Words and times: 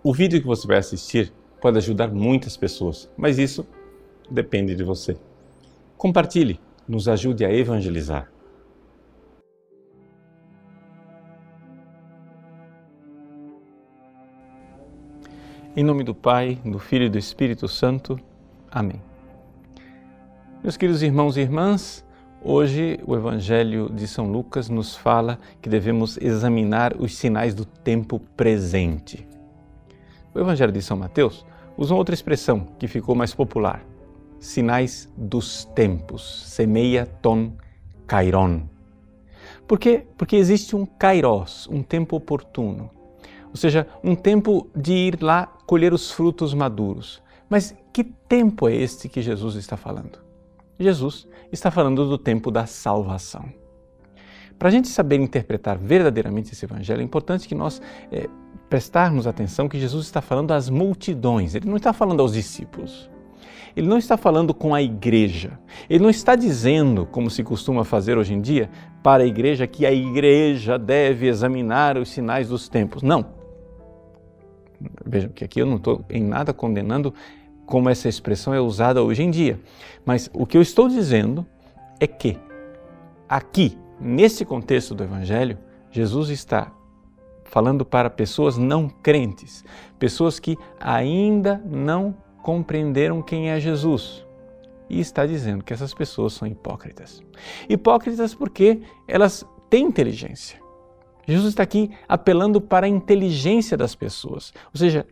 O 0.00 0.14
vídeo 0.14 0.40
que 0.40 0.46
você 0.46 0.64
vai 0.64 0.78
assistir 0.78 1.32
pode 1.60 1.76
ajudar 1.76 2.08
muitas 2.08 2.56
pessoas, 2.56 3.10
mas 3.16 3.36
isso 3.36 3.66
depende 4.30 4.76
de 4.76 4.84
você. 4.84 5.16
Compartilhe, 5.96 6.60
nos 6.86 7.08
ajude 7.08 7.44
a 7.44 7.52
evangelizar. 7.52 8.30
Em 15.76 15.82
nome 15.82 16.04
do 16.04 16.14
Pai, 16.14 16.60
do 16.64 16.78
Filho 16.78 17.06
e 17.06 17.10
do 17.10 17.18
Espírito 17.18 17.66
Santo. 17.66 18.18
Amém. 18.70 19.02
Meus 20.62 20.76
queridos 20.76 21.02
irmãos 21.02 21.36
e 21.36 21.40
irmãs, 21.40 22.04
hoje 22.40 23.00
o 23.04 23.16
Evangelho 23.16 23.90
de 23.92 24.06
São 24.06 24.30
Lucas 24.30 24.68
nos 24.68 24.96
fala 24.96 25.40
que 25.60 25.68
devemos 25.68 26.16
examinar 26.18 26.96
os 26.96 27.16
sinais 27.16 27.52
do 27.52 27.64
tempo 27.64 28.20
presente. 28.36 29.27
O 30.34 30.38
Evangelho 30.38 30.72
de 30.72 30.82
São 30.82 30.96
Mateus 30.96 31.44
usa 31.76 31.94
outra 31.94 32.14
expressão 32.14 32.66
que 32.78 32.88
ficou 32.88 33.14
mais 33.14 33.34
popular: 33.34 33.84
sinais 34.38 35.12
dos 35.16 35.64
tempos, 35.64 36.44
semeia 36.46 37.06
ton 37.06 37.52
kairon. 38.06 38.62
Por 39.66 39.78
quê? 39.78 40.06
Porque 40.16 40.36
existe 40.36 40.74
um 40.74 40.86
kairos, 40.86 41.68
um 41.70 41.82
tempo 41.82 42.16
oportuno, 42.16 42.90
ou 43.50 43.56
seja, 43.56 43.86
um 44.02 44.14
tempo 44.14 44.68
de 44.74 44.92
ir 44.92 45.22
lá 45.22 45.46
colher 45.66 45.92
os 45.92 46.10
frutos 46.10 46.54
maduros. 46.54 47.22
Mas 47.48 47.74
que 47.92 48.04
tempo 48.04 48.68
é 48.68 48.74
este 48.74 49.08
que 49.08 49.22
Jesus 49.22 49.54
está 49.54 49.76
falando? 49.76 50.18
Jesus 50.78 51.26
está 51.50 51.70
falando 51.70 52.08
do 52.08 52.18
tempo 52.18 52.50
da 52.50 52.66
salvação. 52.66 53.52
Para 54.58 54.68
a 54.68 54.72
gente 54.72 54.88
saber 54.88 55.20
interpretar 55.20 55.78
verdadeiramente 55.78 56.52
esse 56.52 56.64
evangelho, 56.64 57.00
é 57.00 57.04
importante 57.04 57.46
que 57.46 57.54
nós 57.54 57.80
é, 58.10 58.28
prestarmos 58.68 59.26
atenção 59.26 59.68
que 59.68 59.80
Jesus 59.80 60.06
está 60.06 60.20
falando 60.20 60.52
às 60.52 60.68
multidões, 60.68 61.54
ele 61.54 61.68
não 61.68 61.76
está 61.76 61.92
falando 61.92 62.20
aos 62.20 62.32
discípulos. 62.32 63.10
Ele 63.76 63.86
não 63.86 63.98
está 63.98 64.16
falando 64.16 64.52
com 64.52 64.74
a 64.74 64.82
igreja. 64.82 65.58
Ele 65.88 66.02
não 66.02 66.10
está 66.10 66.34
dizendo, 66.34 67.06
como 67.06 67.30
se 67.30 67.44
costuma 67.44 67.84
fazer 67.84 68.18
hoje 68.18 68.34
em 68.34 68.40
dia, 68.40 68.68
para 69.04 69.22
a 69.22 69.26
igreja 69.26 69.68
que 69.68 69.86
a 69.86 69.92
igreja 69.92 70.76
deve 70.76 71.28
examinar 71.28 71.96
os 71.96 72.08
sinais 72.08 72.48
dos 72.48 72.68
tempos. 72.68 73.02
Não. 73.02 73.24
Vejam 75.06 75.30
que 75.30 75.44
aqui 75.44 75.60
eu 75.60 75.66
não 75.66 75.76
estou 75.76 76.04
em 76.10 76.24
nada 76.24 76.52
condenando 76.52 77.14
como 77.66 77.88
essa 77.88 78.08
expressão 78.08 78.52
é 78.52 78.60
usada 78.60 79.02
hoje 79.02 79.22
em 79.22 79.30
dia. 79.30 79.60
Mas 80.04 80.28
o 80.32 80.44
que 80.44 80.56
eu 80.56 80.62
estou 80.62 80.88
dizendo 80.88 81.46
é 82.00 82.06
que 82.06 82.36
aqui, 83.28 83.78
nesse 84.00 84.44
contexto 84.44 84.94
do 84.94 85.04
Evangelho, 85.04 85.58
Jesus 85.90 86.30
está 86.30 86.72
falando 87.48 87.84
para 87.84 88.08
pessoas 88.08 88.56
não 88.56 88.88
crentes, 88.88 89.64
pessoas 89.98 90.38
que 90.38 90.56
ainda 90.78 91.60
não 91.66 92.14
compreenderam 92.42 93.20
quem 93.20 93.50
é 93.50 93.58
Jesus. 93.58 94.24
E 94.88 95.00
está 95.00 95.26
dizendo 95.26 95.64
que 95.64 95.72
essas 95.72 95.92
pessoas 95.92 96.32
são 96.32 96.48
hipócritas. 96.48 97.22
Hipócritas 97.68 98.34
porque 98.34 98.80
elas 99.06 99.44
têm 99.68 99.86
inteligência. 99.86 100.58
Jesus 101.26 101.50
está 101.50 101.62
aqui 101.62 101.90
apelando 102.08 102.60
para 102.60 102.86
a 102.86 102.88
inteligência 102.88 103.76
das 103.76 103.94
pessoas, 103.94 104.52
ou 104.72 104.78
seja, 104.78 105.06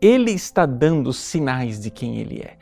ele 0.00 0.32
está 0.32 0.66
dando 0.66 1.12
sinais 1.12 1.80
de 1.80 1.90
quem 1.90 2.18
ele 2.18 2.40
é. 2.40 2.56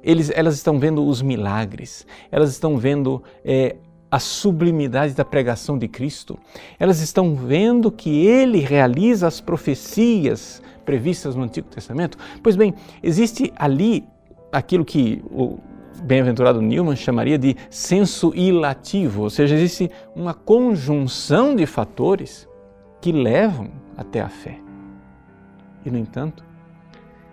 Eles, 0.00 0.30
elas 0.32 0.54
estão 0.54 0.78
vendo 0.78 1.04
os 1.04 1.20
milagres, 1.20 2.06
elas 2.30 2.50
estão 2.50 2.78
vendo 2.78 3.20
é, 3.44 3.74
a 4.10 4.18
sublimidade 4.18 5.14
da 5.14 5.24
pregação 5.24 5.76
de 5.76 5.88
Cristo, 5.88 6.38
elas 6.78 7.00
estão 7.00 7.34
vendo 7.34 7.90
que 7.90 8.24
ele 8.24 8.60
realiza 8.60 9.26
as 9.26 9.40
profecias 9.40 10.62
previstas 10.84 11.34
no 11.34 11.42
Antigo 11.42 11.68
Testamento. 11.68 12.16
Pois 12.42 12.56
bem, 12.56 12.74
existe 13.02 13.52
ali 13.56 14.04
aquilo 14.52 14.84
que 14.84 15.22
o 15.30 15.58
bem-aventurado 16.02 16.62
Newman 16.62 16.94
chamaria 16.94 17.38
de 17.38 17.56
senso 17.68 18.32
ilativo, 18.34 19.22
ou 19.22 19.30
seja, 19.30 19.54
existe 19.54 19.90
uma 20.14 20.34
conjunção 20.34 21.56
de 21.56 21.66
fatores 21.66 22.48
que 23.00 23.10
levam 23.10 23.70
até 23.96 24.20
a 24.20 24.28
fé. 24.28 24.58
E, 25.84 25.90
no 25.90 25.98
entanto, 25.98 26.44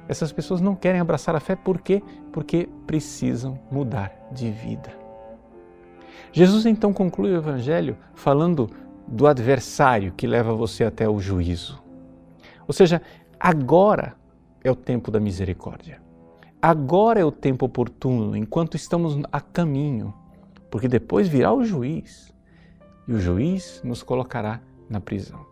essas 0.08 0.32
pessoas 0.32 0.62
não 0.62 0.76
querem 0.76 1.00
abraçar 1.00 1.36
a 1.36 1.40
fé 1.40 1.56
por 1.56 1.82
quê? 1.82 2.02
Porque 2.32 2.68
precisam 2.86 3.60
mudar 3.72 4.12
de 4.32 4.50
vida. 4.52 5.03
Jesus 6.32 6.66
então 6.66 6.94
conclui 6.94 7.32
o 7.32 7.38
Evangelho 7.38 7.98
falando 8.16 8.70
do 9.08 9.28
adversário 9.28 10.14
que 10.14 10.26
leva 10.26 10.54
você 10.54 10.84
até 10.84 11.08
o 11.08 11.20
juízo. 11.20 11.82
Ou 12.68 12.74
seja, 12.74 13.02
agora 13.40 14.16
é 14.64 14.72
o 14.72 14.76
tempo 14.76 15.12
da 15.12 15.20
misericórdia. 15.20 16.02
Agora 16.62 17.20
é 17.20 17.26
o 17.26 17.32
tempo 17.32 17.66
oportuno, 17.66 18.38
enquanto 18.38 18.76
estamos 18.76 19.22
a 19.32 19.42
caminho, 19.42 20.14
porque 20.72 20.88
depois 20.88 21.28
virá 21.28 21.54
o 21.54 21.64
juiz 21.64 22.34
e 23.08 23.14
o 23.14 23.20
juiz 23.20 23.82
nos 23.84 24.02
colocará 24.02 24.62
na 24.90 25.02
prisão. 25.02 25.46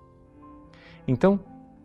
Então, 1.05 1.39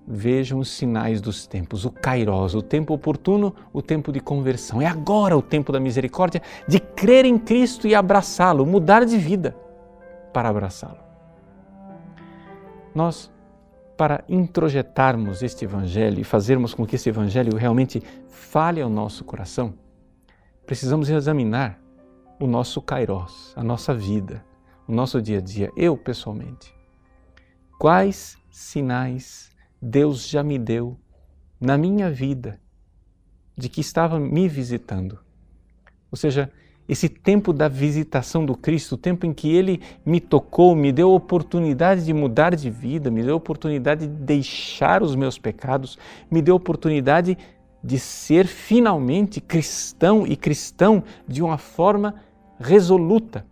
vejam 0.06 0.58
os 0.60 0.70
sinais 0.70 1.20
dos 1.20 1.46
tempos, 1.46 1.84
o 1.84 1.90
kairos, 1.90 2.54
o 2.54 2.62
tempo 2.62 2.94
oportuno, 2.94 3.54
o 3.72 3.82
tempo 3.82 4.12
de 4.12 4.20
conversão. 4.20 4.80
É 4.80 4.86
agora 4.86 5.36
o 5.36 5.42
tempo 5.42 5.72
da 5.72 5.80
misericórdia, 5.80 6.40
de 6.68 6.78
crer 6.78 7.24
em 7.24 7.38
Cristo 7.38 7.88
e 7.88 7.94
abraçá-lo, 7.94 8.64
mudar 8.64 9.04
de 9.04 9.18
vida 9.18 9.56
para 10.32 10.48
abraçá-lo. 10.48 10.98
Nós 12.94 13.30
para 13.96 14.22
introjetarmos 14.28 15.42
este 15.42 15.64
Evangelho 15.64 16.20
e 16.20 16.24
fazermos 16.24 16.74
com 16.74 16.86
que 16.86 16.96
esse 16.96 17.08
Evangelho 17.08 17.56
realmente 17.56 18.02
fale 18.28 18.80
ao 18.80 18.90
nosso 18.90 19.24
coração, 19.24 19.74
precisamos 20.66 21.08
examinar 21.08 21.80
o 22.38 22.46
nosso 22.46 22.82
kairos, 22.82 23.54
a 23.56 23.64
nossa 23.64 23.94
vida, 23.94 24.44
o 24.86 24.92
nosso 24.92 25.22
dia 25.22 25.38
a 25.38 25.40
dia, 25.40 25.72
eu 25.74 25.96
pessoalmente. 25.96 26.74
Quais 27.78 28.36
sinais 28.50 29.55
Deus 29.86 30.28
já 30.28 30.42
me 30.42 30.58
deu 30.58 30.98
na 31.60 31.78
minha 31.78 32.10
vida 32.10 32.60
de 33.56 33.68
que 33.68 33.80
estava 33.80 34.18
me 34.18 34.48
visitando? 34.48 35.20
Ou 36.10 36.18
seja, 36.18 36.50
esse 36.88 37.08
tempo 37.08 37.52
da 37.52 37.68
visitação 37.68 38.44
do 38.44 38.56
Cristo, 38.56 38.96
o 38.96 38.98
tempo 38.98 39.24
em 39.24 39.32
que 39.32 39.54
Ele 39.54 39.80
me 40.04 40.20
tocou, 40.20 40.74
me 40.74 40.90
deu 40.90 41.12
oportunidade 41.12 42.04
de 42.04 42.12
mudar 42.12 42.56
de 42.56 42.68
vida, 42.68 43.12
me 43.12 43.22
deu 43.22 43.36
oportunidade 43.36 44.08
de 44.08 44.12
deixar 44.12 45.04
os 45.04 45.14
meus 45.14 45.38
pecados, 45.38 45.96
me 46.28 46.42
deu 46.42 46.56
oportunidade 46.56 47.38
de 47.82 47.98
ser 47.98 48.46
finalmente 48.46 49.40
cristão 49.40 50.26
e 50.26 50.36
cristão 50.36 51.04
de 51.28 51.42
uma 51.42 51.58
forma 51.58 52.16
resoluta. 52.58 53.46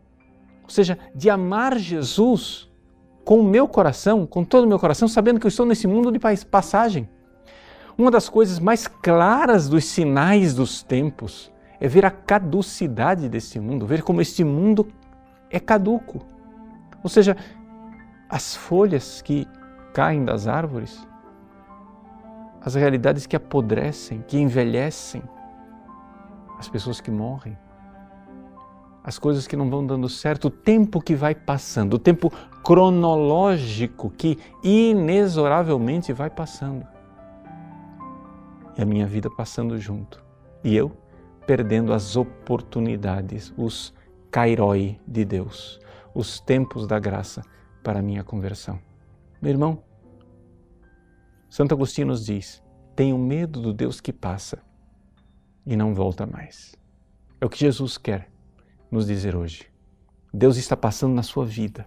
Ou 0.65 0.71
seja, 0.71 0.99
de 1.15 1.31
amar 1.31 1.79
Jesus 1.79 2.69
com 3.25 3.41
o 3.41 3.45
meu 3.45 3.67
coração, 3.67 4.27
com 4.27 4.45
todo 4.45 4.65
o 4.65 4.69
meu 4.69 4.79
coração, 4.79 5.09
sabendo 5.09 5.41
que 5.41 5.47
eu 5.47 5.49
estou 5.49 5.65
nesse 5.65 5.87
mundo 5.87 6.13
de 6.13 6.19
passagem. 6.45 7.09
Uma 7.97 8.11
das 8.11 8.29
coisas 8.29 8.59
mais 8.59 8.87
claras 8.87 9.69
dos 9.69 9.85
sinais 9.85 10.55
dos 10.55 10.83
tempos 10.83 11.53
é 11.81 11.89
ver 11.89 12.05
a 12.05 12.11
caducidade 12.11 13.29
deste 13.29 13.59
mundo, 13.59 13.87
ver 13.87 14.03
como 14.03 14.21
este 14.21 14.45
mundo 14.45 14.87
é 15.51 15.61
caduco. 15.61 16.25
Ou 17.03 17.09
seja, 17.09 17.37
as 18.29 18.57
folhas 18.57 19.23
que 19.23 19.47
caem 19.93 20.25
das 20.25 20.47
árvores, 20.47 21.07
as 22.61 22.75
realidades 22.75 23.27
que 23.27 23.37
apodrecem, 23.37 24.25
que 24.27 24.39
envelhecem, 24.39 25.23
as 26.59 26.69
pessoas 26.69 27.01
que 27.01 27.11
morrem, 27.11 27.57
as 29.05 29.19
coisas 29.19 29.47
que 29.47 29.55
não 29.55 29.69
vão 29.69 29.87
dando 29.87 30.09
certo, 30.09 30.47
o 30.47 30.51
tempo 30.51 30.99
que 30.99 31.15
vai 31.15 31.35
passando, 31.35 31.95
o 31.95 31.99
tempo 31.99 32.33
cronológico 32.65 34.09
que 34.09 34.39
inexoravelmente 34.63 36.11
vai 36.15 36.31
passando. 36.31 36.87
E 38.79 38.81
a 38.81 38.87
minha 38.87 39.07
vida 39.07 39.29
passando 39.29 39.79
junto. 39.79 40.25
E 40.65 40.75
eu 40.75 40.91
perdendo 41.47 41.93
as 41.93 42.17
oportunidades, 42.17 43.53
os 43.59 43.93
kairoi 44.31 44.99
de 45.07 45.23
Deus, 45.27 45.79
os 46.15 46.41
tempos 46.41 46.87
da 46.87 46.99
graça 46.99 47.43
para 47.83 47.99
a 47.99 48.03
minha 48.03 48.25
conversão. 48.25 48.81
Meu 49.43 49.51
irmão, 49.51 49.83
Santo 51.51 51.75
Agostinho 51.75 52.07
nos 52.07 52.25
diz: 52.25 52.63
tenho 52.97 53.19
medo 53.19 53.61
do 53.61 53.75
Deus 53.75 54.01
que 54.01 54.15
passa 54.15 54.63
e 55.67 55.77
não 55.77 55.95
volta 55.95 56.27
mais. 56.27 56.75
É 57.39 57.45
o 57.45 57.51
que 57.51 57.59
Jesus 57.59 57.99
quer 57.99 58.34
nos 58.91 59.07
dizer 59.07 59.35
hoje. 59.37 59.67
Deus 60.33 60.57
está 60.57 60.77
passando 60.77 61.15
na 61.15 61.23
sua 61.23 61.45
vida. 61.45 61.87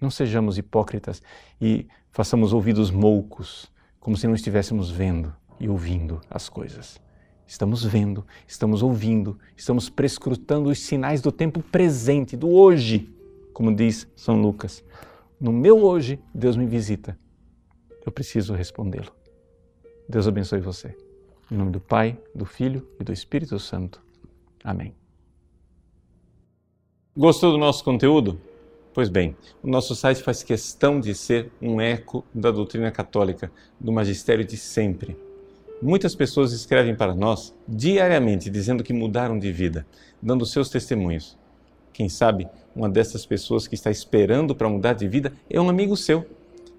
Não 0.00 0.10
sejamos 0.10 0.56
hipócritas 0.56 1.22
e 1.60 1.86
façamos 2.10 2.52
ouvidos 2.52 2.90
moucos, 2.90 3.70
como 3.98 4.16
se 4.16 4.26
não 4.26 4.34
estivéssemos 4.34 4.90
vendo 4.90 5.34
e 5.58 5.68
ouvindo 5.68 6.20
as 6.30 6.48
coisas. 6.48 7.00
Estamos 7.46 7.84
vendo, 7.84 8.24
estamos 8.46 8.82
ouvindo, 8.82 9.38
estamos 9.56 9.90
prescrutando 9.90 10.70
os 10.70 10.78
sinais 10.78 11.20
do 11.20 11.32
tempo 11.32 11.60
presente, 11.60 12.36
do 12.36 12.48
hoje, 12.48 13.12
como 13.52 13.74
diz 13.74 14.06
São 14.14 14.40
Lucas. 14.40 14.84
No 15.40 15.52
meu 15.52 15.82
hoje, 15.82 16.20
Deus 16.32 16.56
me 16.56 16.66
visita. 16.66 17.18
Eu 18.06 18.12
preciso 18.12 18.54
respondê-lo. 18.54 19.12
Deus 20.08 20.28
abençoe 20.28 20.60
você. 20.60 20.96
Em 21.50 21.56
nome 21.56 21.72
do 21.72 21.80
Pai, 21.80 22.16
do 22.34 22.46
Filho 22.46 22.86
e 23.00 23.04
do 23.04 23.12
Espírito 23.12 23.58
Santo. 23.58 24.00
Amém. 24.62 24.99
Gostou 27.16 27.50
do 27.50 27.58
nosso 27.58 27.82
conteúdo? 27.82 28.40
Pois 28.94 29.08
bem, 29.08 29.36
o 29.64 29.68
nosso 29.68 29.96
site 29.96 30.22
faz 30.22 30.44
questão 30.44 31.00
de 31.00 31.12
ser 31.12 31.50
um 31.60 31.80
eco 31.80 32.24
da 32.32 32.52
doutrina 32.52 32.88
católica, 32.92 33.50
do 33.80 33.90
magistério 33.90 34.44
de 34.44 34.56
sempre. 34.56 35.16
Muitas 35.82 36.14
pessoas 36.14 36.52
escrevem 36.52 36.94
para 36.94 37.12
nós 37.12 37.52
diariamente 37.66 38.48
dizendo 38.48 38.84
que 38.84 38.92
mudaram 38.92 39.40
de 39.40 39.50
vida, 39.50 39.84
dando 40.22 40.46
seus 40.46 40.70
testemunhos. 40.70 41.36
Quem 41.92 42.08
sabe 42.08 42.48
uma 42.76 42.88
dessas 42.88 43.26
pessoas 43.26 43.66
que 43.66 43.74
está 43.74 43.90
esperando 43.90 44.54
para 44.54 44.68
mudar 44.68 44.92
de 44.92 45.08
vida 45.08 45.32
é 45.50 45.60
um 45.60 45.68
amigo 45.68 45.96
seu. 45.96 46.24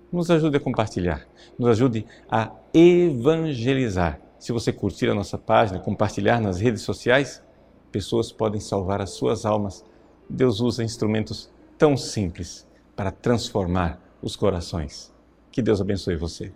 Nos 0.09 0.31
ajude 0.31 0.55
a 0.55 0.61
compartilhar, 0.61 1.27
nos 1.59 1.71
ajude 1.71 2.05
a 2.29 2.53
evangelizar. 2.73 4.17
Se 4.39 4.53
você 4.53 4.71
curtir 4.71 5.09
a 5.09 5.13
nossa 5.13 5.37
página, 5.37 5.77
compartilhar 5.77 6.39
nas 6.39 6.57
redes 6.57 6.83
sociais, 6.83 7.43
pessoas 7.91 8.31
podem 8.31 8.61
salvar 8.61 9.01
as 9.01 9.09
suas 9.09 9.45
almas. 9.45 9.83
Deus 10.31 10.61
usa 10.61 10.81
instrumentos 10.81 11.49
tão 11.77 11.97
simples 11.97 12.65
para 12.95 13.11
transformar 13.11 13.99
os 14.21 14.35
corações. 14.37 15.13
Que 15.51 15.61
Deus 15.61 15.81
abençoe 15.81 16.15
você. 16.15 16.53